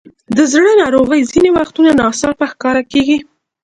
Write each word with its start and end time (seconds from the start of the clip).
د 0.37 0.39
زړه 0.53 0.71
ناروغۍ 0.81 1.21
ځینې 1.31 1.49
وختونه 1.57 1.89
ناڅاپي 1.99 2.45
ښکاره 2.51 2.83
کېږي. 2.91 3.17